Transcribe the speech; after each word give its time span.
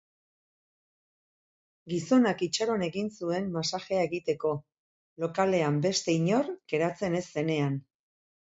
Gizonak 1.93 2.41
itxaron 2.47 2.85
egin 2.87 3.11
zuen 3.21 3.51
masajea 3.59 4.07
egiteko, 4.07 4.55
lokalean 5.27 5.81
beste 5.87 6.19
inor 6.23 6.53
geratzen 6.75 7.23
ez 7.23 7.25
zenean. 7.39 7.81